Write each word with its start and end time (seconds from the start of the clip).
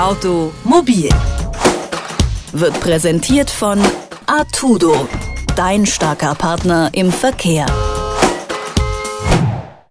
Automobil 0.00 1.10
wird 2.52 2.80
präsentiert 2.80 3.50
von 3.50 3.78
Artudo, 4.26 5.06
dein 5.56 5.84
starker 5.84 6.34
Partner 6.34 6.88
im 6.94 7.12
Verkehr. 7.12 7.66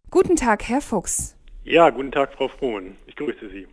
Guten 0.10 0.36
Tag, 0.36 0.68
Herr 0.68 0.82
Fuchs. 0.82 1.36
Ja, 1.64 1.92
guten 1.92 2.12
Tag, 2.12 2.34
Frau 2.34 2.48
Frohn. 2.48 2.96
Ich 3.06 3.16
grüße 3.18 3.50
Sie. 3.52 3.68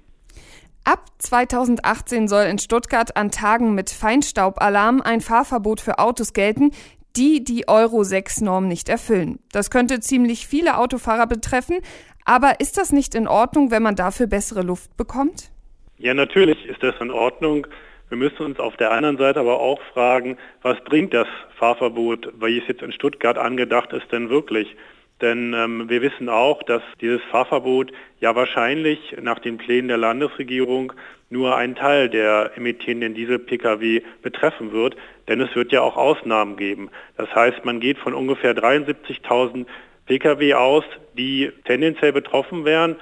Ab 0.85 1.07
2018 1.17 2.29
soll 2.29 2.45
in 2.45 2.59
Stuttgart 2.59 3.17
an 3.17 3.31
Tagen 3.31 3.75
mit 3.75 3.89
Feinstaubalarm 3.89 5.01
ein 5.01 5.23
Fahrverbot 5.23 5.81
für 5.81 5.99
Autos 5.99 6.35
gelten, 6.35 6.73
die 7.17 7.45
die 7.45 7.67
Euro 7.67 8.05
6 8.05 8.43
Norm 8.43 8.69
nicht 8.69 8.91
erfüllen. 8.91 9.39
Das 9.53 9.71
könnte 9.71 10.01
ziemlich 10.01 10.47
viele 10.47 10.77
Autofahrer 10.77 11.27
betreffen, 11.27 11.79
aber 12.27 12.61
ist 12.61 12.77
das 12.77 12.93
nicht 12.93 13.15
in 13.15 13.27
Ordnung, 13.27 13.71
wenn 13.71 13.83
man 13.83 13.97
dafür 13.97 14.27
bessere 14.27 14.61
Luft 14.61 14.99
bekommt? 14.99 15.51
Ja, 15.99 16.13
natürlich 16.13 16.67
ist 16.67 16.83
das 16.83 16.95
in 17.01 17.11
Ordnung. 17.11 17.67
Wir 18.11 18.19
müssen 18.19 18.43
uns 18.43 18.61
auf 18.61 18.77
der 18.77 18.93
anderen 18.93 19.17
Seite 19.17 19.41
aber 19.41 19.59
auch 19.61 19.81
fragen, 19.95 20.37
was 20.61 20.79
bringt 20.85 21.15
das 21.15 21.27
Fahrverbot, 21.59 22.33
wie 22.39 22.59
es 22.59 22.69
jetzt 22.69 22.83
in 22.83 22.93
Stuttgart 22.93 23.39
angedacht 23.39 23.93
ist, 23.95 24.13
denn 24.13 24.29
wirklich? 24.29 24.77
Denn 25.23 25.55
ähm, 25.55 25.89
wir 25.89 26.03
wissen 26.03 26.29
auch, 26.29 26.63
dass 26.65 26.83
dieses 27.01 27.23
Fahrverbot 27.31 27.93
ja 28.21 28.35
wahrscheinlich 28.37 29.17
nach 29.23 29.39
den 29.39 29.57
Plänen 29.57 29.89
der 29.89 29.97
Landesregierung 29.97 30.93
nur 31.31 31.57
einen 31.57 31.75
Teil 31.75 32.11
der 32.11 32.53
emittierenden 32.57 33.15
Diesel-Pkw 33.15 34.03
betreffen 34.21 34.73
wird, 34.73 34.97
denn 35.29 35.41
es 35.41 35.57
wird 35.57 35.73
ja 35.73 35.81
auch 35.81 35.97
Ausnahmen 35.97 36.59
geben. 36.59 36.91
Das 37.17 37.35
heißt, 37.35 37.65
man 37.65 37.81
geht 37.81 37.97
von 37.99 38.13
ungefähr 38.13 38.55
73.000 38.55 39.65
Pkw 40.05 40.55
aus, 40.55 40.85
die 41.15 41.51
tendenziell 41.65 42.13
betroffen 42.13 42.67
wären 42.67 42.97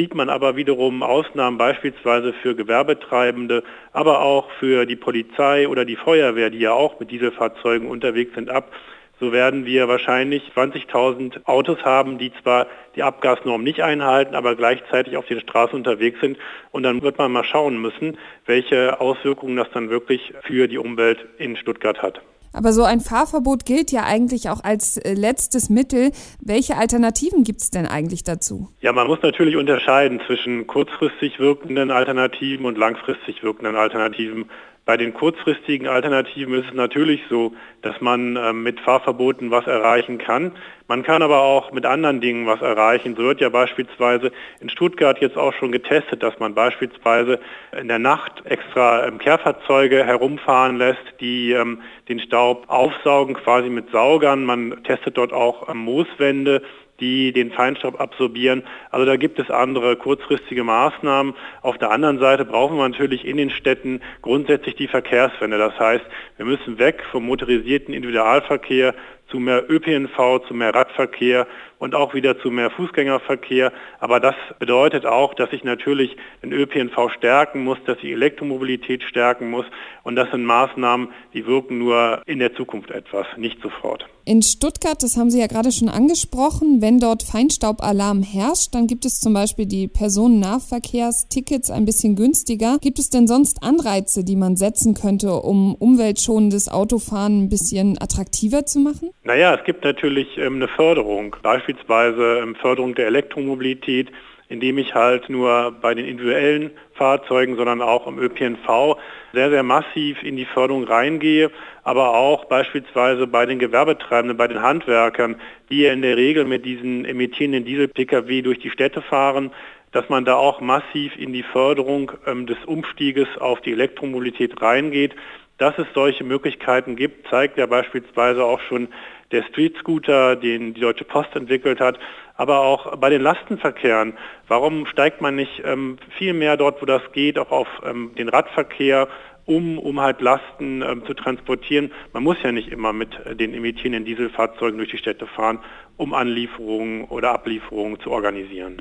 zieht 0.00 0.14
man 0.14 0.30
aber 0.30 0.56
wiederum 0.56 1.02
Ausnahmen 1.02 1.58
beispielsweise 1.58 2.32
für 2.32 2.54
Gewerbetreibende, 2.54 3.62
aber 3.92 4.22
auch 4.22 4.50
für 4.52 4.86
die 4.86 4.96
Polizei 4.96 5.68
oder 5.68 5.84
die 5.84 5.96
Feuerwehr, 5.96 6.48
die 6.48 6.60
ja 6.60 6.72
auch 6.72 6.98
mit 7.00 7.10
Dieselfahrzeugen 7.10 7.86
unterwegs 7.86 8.34
sind, 8.34 8.48
ab, 8.48 8.72
so 9.20 9.30
werden 9.30 9.66
wir 9.66 9.88
wahrscheinlich 9.88 10.50
20.000 10.56 11.44
Autos 11.44 11.84
haben, 11.84 12.16
die 12.16 12.32
zwar 12.42 12.66
die 12.96 13.02
Abgasnorm 13.02 13.62
nicht 13.62 13.82
einhalten, 13.82 14.34
aber 14.34 14.56
gleichzeitig 14.56 15.18
auf 15.18 15.26
den 15.26 15.40
Straßen 15.40 15.74
unterwegs 15.74 16.18
sind. 16.22 16.38
Und 16.70 16.84
dann 16.84 17.02
wird 17.02 17.18
man 17.18 17.30
mal 17.30 17.44
schauen 17.44 17.76
müssen, 17.76 18.16
welche 18.46 19.02
Auswirkungen 19.02 19.56
das 19.56 19.68
dann 19.74 19.90
wirklich 19.90 20.32
für 20.44 20.66
die 20.66 20.78
Umwelt 20.78 21.18
in 21.36 21.58
Stuttgart 21.58 22.00
hat. 22.00 22.22
Aber 22.52 22.72
so 22.72 22.82
ein 22.84 23.00
Fahrverbot 23.00 23.64
gilt 23.64 23.92
ja 23.92 24.04
eigentlich 24.04 24.48
auch 24.48 24.62
als 24.64 24.96
äh, 24.96 25.14
letztes 25.14 25.70
Mittel. 25.70 26.10
Welche 26.40 26.76
Alternativen 26.76 27.44
gibt 27.44 27.60
es 27.60 27.70
denn 27.70 27.86
eigentlich 27.86 28.24
dazu? 28.24 28.68
Ja, 28.80 28.92
man 28.92 29.06
muss 29.06 29.20
natürlich 29.22 29.56
unterscheiden 29.56 30.20
zwischen 30.26 30.66
kurzfristig 30.66 31.38
wirkenden 31.38 31.90
Alternativen 31.90 32.66
und 32.66 32.76
langfristig 32.76 33.42
wirkenden 33.42 33.76
Alternativen. 33.76 34.50
Bei 34.90 34.96
den 34.96 35.14
kurzfristigen 35.14 35.86
Alternativen 35.86 36.52
ist 36.54 36.66
es 36.66 36.74
natürlich 36.74 37.20
so, 37.30 37.52
dass 37.82 38.00
man 38.00 38.34
äh, 38.34 38.52
mit 38.52 38.80
Fahrverboten 38.80 39.52
was 39.52 39.64
erreichen 39.68 40.18
kann. 40.18 40.50
Man 40.88 41.04
kann 41.04 41.22
aber 41.22 41.42
auch 41.42 41.70
mit 41.70 41.86
anderen 41.86 42.20
Dingen 42.20 42.48
was 42.48 42.60
erreichen. 42.60 43.14
So 43.14 43.22
wird 43.22 43.40
ja 43.40 43.50
beispielsweise 43.50 44.32
in 44.58 44.68
Stuttgart 44.68 45.20
jetzt 45.20 45.36
auch 45.36 45.52
schon 45.52 45.70
getestet, 45.70 46.24
dass 46.24 46.36
man 46.40 46.56
beispielsweise 46.56 47.38
in 47.80 47.86
der 47.86 48.00
Nacht 48.00 48.44
extra 48.46 49.06
ähm, 49.06 49.18
Kehrfahrzeuge 49.18 50.04
herumfahren 50.04 50.76
lässt, 50.76 51.04
die 51.20 51.52
ähm, 51.52 51.82
den 52.08 52.18
Staub 52.18 52.64
aufsaugen, 52.66 53.36
quasi 53.36 53.70
mit 53.70 53.92
Saugern. 53.92 54.42
Man 54.44 54.82
testet 54.82 55.16
dort 55.16 55.32
auch 55.32 55.68
ähm, 55.68 55.78
Mooswände 55.78 56.62
die 57.00 57.32
den 57.32 57.50
Feinstaub 57.52 58.00
absorbieren. 58.00 58.62
Also 58.90 59.06
da 59.06 59.16
gibt 59.16 59.38
es 59.38 59.50
andere 59.50 59.96
kurzfristige 59.96 60.64
Maßnahmen. 60.64 61.34
Auf 61.62 61.78
der 61.78 61.90
anderen 61.90 62.18
Seite 62.18 62.44
brauchen 62.44 62.76
wir 62.76 62.88
natürlich 62.88 63.26
in 63.26 63.36
den 63.36 63.50
Städten 63.50 64.00
grundsätzlich 64.22 64.76
die 64.76 64.88
Verkehrswende. 64.88 65.58
Das 65.58 65.78
heißt, 65.78 66.04
wir 66.36 66.46
müssen 66.46 66.78
weg 66.78 67.02
vom 67.10 67.26
motorisierten 67.26 67.94
Individualverkehr 67.94 68.94
zu 69.30 69.38
mehr 69.38 69.70
ÖPNV, 69.70 70.46
zu 70.46 70.54
mehr 70.54 70.74
Radverkehr 70.74 71.46
und 71.78 71.94
auch 71.94 72.14
wieder 72.14 72.38
zu 72.38 72.50
mehr 72.50 72.70
Fußgängerverkehr. 72.70 73.72
Aber 73.98 74.20
das 74.20 74.34
bedeutet 74.58 75.06
auch, 75.06 75.34
dass 75.34 75.52
ich 75.52 75.64
natürlich 75.64 76.16
den 76.42 76.52
ÖPNV 76.52 77.10
stärken 77.16 77.64
muss, 77.64 77.78
dass 77.86 77.98
ich 77.98 78.12
Elektromobilität 78.12 79.02
stärken 79.02 79.50
muss. 79.50 79.64
Und 80.02 80.16
das 80.16 80.30
sind 80.30 80.44
Maßnahmen, 80.44 81.08
die 81.34 81.46
wirken 81.46 81.78
nur 81.78 82.22
in 82.26 82.38
der 82.38 82.54
Zukunft 82.54 82.90
etwas, 82.90 83.26
nicht 83.36 83.60
sofort. 83.62 84.06
In 84.26 84.42
Stuttgart, 84.42 85.02
das 85.02 85.16
haben 85.16 85.30
Sie 85.30 85.40
ja 85.40 85.46
gerade 85.46 85.72
schon 85.72 85.88
angesprochen, 85.88 86.82
wenn 86.82 87.00
dort 87.00 87.22
Feinstaubalarm 87.22 88.22
herrscht, 88.22 88.74
dann 88.74 88.86
gibt 88.86 89.04
es 89.04 89.18
zum 89.18 89.32
Beispiel 89.32 89.66
die 89.66 89.88
Personennahverkehrstickets 89.88 91.70
ein 91.70 91.86
bisschen 91.86 92.14
günstiger. 92.14 92.78
Gibt 92.80 92.98
es 92.98 93.08
denn 93.08 93.26
sonst 93.26 93.62
Anreize, 93.62 94.22
die 94.22 94.36
man 94.36 94.56
setzen 94.56 94.94
könnte, 94.94 95.32
um 95.32 95.74
umweltschonendes 95.74 96.68
Autofahren 96.68 97.44
ein 97.44 97.48
bisschen 97.48 98.00
attraktiver 98.00 98.66
zu 98.66 98.80
machen? 98.80 99.10
Naja, 99.22 99.54
es 99.54 99.64
gibt 99.64 99.84
natürlich 99.84 100.38
ähm, 100.38 100.56
eine 100.56 100.68
Förderung, 100.68 101.36
beispielsweise 101.42 102.38
ähm, 102.38 102.54
Förderung 102.54 102.94
der 102.94 103.06
Elektromobilität, 103.06 104.10
indem 104.48 104.78
ich 104.78 104.94
halt 104.94 105.28
nur 105.28 105.72
bei 105.80 105.94
den 105.94 106.06
individuellen 106.06 106.70
Fahrzeugen, 106.94 107.56
sondern 107.56 107.82
auch 107.82 108.06
im 108.06 108.18
ÖPNV 108.18 108.96
sehr, 109.34 109.50
sehr 109.50 109.62
massiv 109.62 110.22
in 110.22 110.36
die 110.36 110.46
Förderung 110.46 110.84
reingehe, 110.84 111.50
aber 111.84 112.14
auch 112.14 112.46
beispielsweise 112.46 113.26
bei 113.26 113.44
den 113.44 113.58
Gewerbetreibenden, 113.58 114.38
bei 114.38 114.48
den 114.48 114.62
Handwerkern, 114.62 115.36
die 115.68 115.82
ja 115.82 115.92
in 115.92 116.00
der 116.00 116.16
Regel 116.16 116.46
mit 116.46 116.64
diesen 116.64 117.04
emittierenden 117.04 117.66
Diesel-Pkw 117.66 118.40
durch 118.40 118.58
die 118.58 118.70
Städte 118.70 119.02
fahren, 119.02 119.52
dass 119.92 120.08
man 120.08 120.24
da 120.24 120.36
auch 120.36 120.60
massiv 120.60 121.16
in 121.16 121.32
die 121.32 121.42
Förderung 121.42 122.12
ähm, 122.26 122.46
des 122.46 122.58
Umstieges 122.66 123.28
auf 123.38 123.60
die 123.60 123.72
Elektromobilität 123.72 124.60
reingeht. 124.60 125.14
Dass 125.58 125.76
es 125.78 125.86
solche 125.94 126.24
Möglichkeiten 126.24 126.96
gibt, 126.96 127.28
zeigt 127.28 127.58
ja 127.58 127.66
beispielsweise 127.66 128.44
auch 128.44 128.60
schon 128.60 128.88
der 129.30 129.42
Street 129.44 129.76
Scooter, 129.76 130.36
den 130.36 130.74
die 130.74 130.80
Deutsche 130.80 131.04
Post 131.04 131.36
entwickelt 131.36 131.80
hat, 131.80 131.98
aber 132.36 132.60
auch 132.60 132.96
bei 132.96 133.10
den 133.10 133.20
Lastenverkehren. 133.20 134.14
Warum 134.48 134.86
steigt 134.86 135.20
man 135.20 135.36
nicht 135.36 135.62
ähm, 135.64 135.98
viel 136.16 136.32
mehr 136.32 136.56
dort, 136.56 136.80
wo 136.80 136.86
das 136.86 137.02
geht, 137.12 137.38
auch 137.38 137.50
auf 137.50 137.68
ähm, 137.84 138.12
den 138.16 138.28
Radverkehr, 138.28 139.08
um, 139.44 139.78
um 139.78 140.00
halt 140.00 140.20
Lasten 140.20 140.82
ähm, 140.82 141.04
zu 141.04 141.14
transportieren? 141.14 141.92
Man 142.12 142.22
muss 142.22 142.42
ja 142.42 142.52
nicht 142.52 142.72
immer 142.72 142.92
mit 142.92 143.14
äh, 143.26 143.36
den 143.36 143.52
emittierenden 143.52 144.04
Dieselfahrzeugen 144.04 144.78
durch 144.78 144.90
die 144.90 144.98
Städte 144.98 145.26
fahren, 145.26 145.58
um 145.96 146.14
Anlieferungen 146.14 147.04
oder 147.04 147.32
Ablieferungen 147.32 148.00
zu 148.00 148.10
organisieren. 148.10 148.80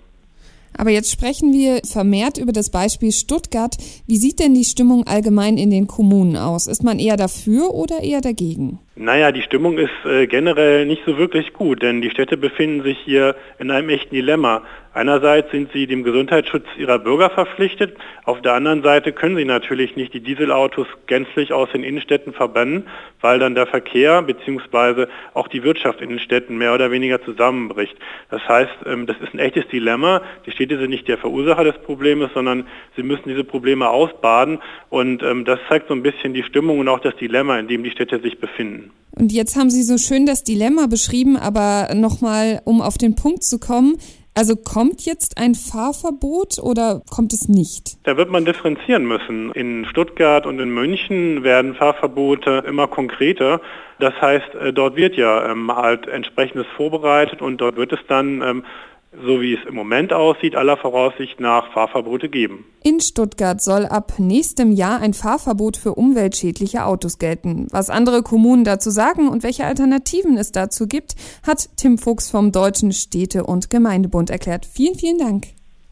Aber 0.78 0.90
jetzt 0.90 1.12
sprechen 1.12 1.54
wir 1.54 1.82
vermehrt 1.86 2.38
über 2.38 2.52
das 2.52 2.70
Beispiel 2.70 3.12
Stuttgart. 3.12 3.76
Wie 4.08 4.18
sieht 4.18 4.40
denn 4.40 4.54
die 4.54 4.64
Stimmung 4.64 5.06
allgemein 5.08 5.58
in 5.58 5.72
den 5.72 5.88
Kommunen 5.88 6.38
aus? 6.38 6.68
Ist 6.68 6.84
man 6.84 7.00
eher 7.00 7.18
dafür 7.18 7.74
oder 7.74 8.02
eher 8.02 8.22
dagegen? 8.22 8.80
Naja, 8.96 9.32
die 9.32 9.42
Stimmung 9.42 9.78
ist 9.78 9.90
äh, 10.06 10.28
generell 10.28 10.86
nicht 10.86 11.04
so 11.06 11.18
wirklich 11.18 11.54
gut, 11.54 11.82
denn 11.82 12.02
die 12.02 12.10
Städte 12.10 12.36
befinden 12.36 12.84
sich 12.84 12.98
hier 13.06 13.36
in 13.58 13.72
einem 13.72 13.90
echten 13.90 14.14
Dilemma. 14.14 14.64
Einerseits 15.00 15.50
sind 15.52 15.72
sie 15.72 15.88
dem 15.88 16.04
Gesundheitsschutz 16.04 16.66
ihrer 16.78 17.00
Bürger 17.00 17.30
verpflichtet, 17.30 17.96
auf 18.26 18.42
der 18.42 18.54
anderen 18.54 18.84
Seite 18.84 19.14
können 19.14 19.38
sie 19.38 19.46
natürlich 19.46 19.96
nicht 19.96 20.14
die 20.14 20.20
Dieselautos 20.20 20.88
gänzlich 21.08 21.54
aus 21.54 21.72
den 21.72 21.86
Innenstädten 21.86 22.34
verbannen, 22.34 22.86
weil 23.22 23.40
dann 23.40 23.56
der 23.56 23.66
Verkehr 23.66 24.22
bzw. 24.22 25.06
auch 25.34 25.48
die 25.48 25.64
Wirtschaft 25.64 26.02
in 26.02 26.10
den 26.10 26.20
Städten 26.20 26.58
mehr 26.58 26.74
oder 26.74 26.92
weniger 26.92 27.24
zusammenbricht. 27.24 27.96
Das 28.30 28.46
heißt, 28.46 28.74
ähm, 28.88 29.06
das 29.06 29.16
ist 29.22 29.34
ein 29.34 29.40
echtes 29.40 29.70
Dilemma. 29.70 30.22
Die 30.46 30.52
Städte 30.52 30.78
sind 30.78 30.90
nicht 30.90 31.08
der 31.08 31.18
Verursacher 31.18 31.64
des 31.64 31.78
Problems, 31.78 32.34
sondern 32.34 32.68
sie 32.98 33.04
müssen 33.04 33.30
diese 33.30 33.46
Probleme 33.46 33.88
ausbaden 33.88 34.60
und 34.90 35.24
ähm, 35.24 35.46
das 35.46 35.60
zeigt 35.70 35.88
so 35.88 35.94
ein 35.94 36.04
bisschen 36.04 36.34
die 36.34 36.44
Stimmung 36.44 36.78
und 36.78 36.90
auch 36.90 37.00
das 37.00 37.16
Dilemma, 37.16 37.58
in 37.58 37.70
dem 37.70 37.86
die 37.86 37.92
Städte 37.92 38.20
sich 38.20 38.38
befinden. 38.38 38.92
Und 39.20 39.34
jetzt 39.34 39.58
haben 39.58 39.70
Sie 39.70 39.84
so 39.84 39.98
schön 39.98 40.26
das 40.26 40.46
Dilemma 40.46 40.88
beschrieben, 40.88 41.36
aber 41.36 41.94
nochmal, 41.94 42.62
um 42.64 42.82
auf 42.82 42.98
den 42.98 43.16
Punkt 43.16 43.44
zu 43.44 43.60
kommen, 43.60 43.98
also 44.34 44.56
kommt 44.56 45.02
jetzt 45.02 45.38
ein 45.38 45.56
Fahrverbot 45.56 46.60
oder 46.60 47.02
kommt 47.14 47.34
es 47.34 47.50
nicht? 47.50 47.98
Da 48.04 48.16
wird 48.16 48.30
man 48.30 48.46
differenzieren 48.46 49.06
müssen. 49.06 49.52
In 49.52 49.86
Stuttgart 49.90 50.46
und 50.46 50.60
in 50.60 50.70
München 50.70 51.44
werden 51.44 51.76
Fahrverbote 51.76 52.64
immer 52.66 52.88
konkreter. 52.88 53.60
Das 54.00 54.14
heißt, 54.22 54.56
äh, 54.56 54.72
dort 54.72 54.96
wird 54.96 55.18
ja 55.18 55.52
ähm, 55.52 55.70
halt 55.70 56.08
entsprechendes 56.08 56.68
vorbereitet 56.78 57.42
und 57.42 57.58
dort 57.60 57.76
wird 57.76 57.92
es 57.92 58.00
dann 58.08 58.42
ähm, 58.42 58.64
so 59.12 59.42
wie 59.42 59.56
es 59.56 59.60
im 59.68 59.76
Moment 59.76 60.14
aussieht, 60.14 60.56
aller 60.56 60.78
Voraussicht 60.78 61.40
nach 61.40 61.72
Fahrverbote 61.74 62.30
geben. 62.30 62.66
In 62.84 63.00
Stuttgart 63.00 63.62
soll 63.62 63.86
ab 63.86 64.14
nächstem 64.18 64.72
Jahr 64.72 65.02
ein 65.02 65.14
Fahrverbot 65.14 65.78
für 65.78 65.96
umweltschädliche 65.96 66.86
Autos 66.86 67.18
gelten. 67.18 67.68
Was 67.72 67.90
andere 67.90 68.22
Kommunen 68.22 68.64
dazu 68.64 68.90
sagen 68.90 69.28
und 69.28 69.44
welche 69.44 69.66
Alternativen 69.66 70.38
es 70.38 70.52
dazu 70.52 70.88
gibt, 70.88 71.16
hat 71.46 71.70
Tim 71.76 71.98
Fuchs 71.98 72.30
vom 72.30 72.52
Deutschen 72.52 72.92
Städte- 72.94 73.44
und 73.44 73.70
Gemeindebund 73.70 74.30
erklärt. 74.30 74.66
Vielen, 74.66 74.96
vielen 74.96 75.18
Dank. 75.18 75.48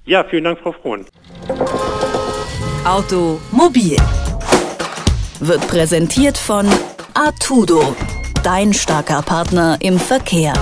Ja, 0.06 0.24
vielen 0.24 0.46
Dank, 0.46 0.60
Frau 0.60 0.72
Frohn. 0.72 1.06
Automobil 2.86 3.98
wird 5.40 5.68
präsentiert 5.68 6.38
von 6.38 6.68
Artudo, 7.14 7.96
dein 8.44 8.74
starker 8.74 9.22
Partner 9.22 9.78
im 9.82 10.00
Verkehr. 10.00 10.54